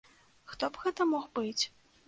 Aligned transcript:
Хто 0.53 0.71
б 0.77 0.81
гэта 0.87 1.09
мог 1.13 1.31
быць? 1.39 1.63